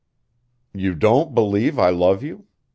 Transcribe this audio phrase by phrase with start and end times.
[0.73, 2.47] "You don't believe I love you?